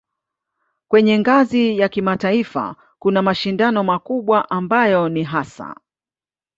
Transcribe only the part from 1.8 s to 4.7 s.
kimataifa kuna mashindano makubwa